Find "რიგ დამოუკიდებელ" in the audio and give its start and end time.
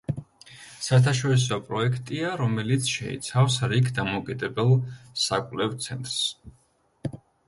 3.73-4.73